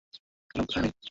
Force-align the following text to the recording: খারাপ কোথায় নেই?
খারাপ 0.51 0.65
কোথায় 0.65 0.83
নেই? 0.83 0.93